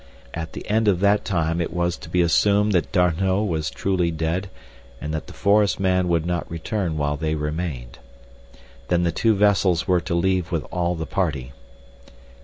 [0.33, 4.09] At the end of that time it was to be assumed that D'Arnot was truly
[4.09, 4.49] dead,
[4.99, 7.99] and that the forest man would not return while they remained.
[8.87, 11.51] Then the two vessels were to leave with all the party.